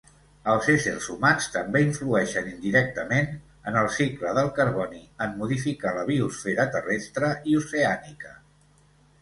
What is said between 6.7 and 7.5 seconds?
terrestre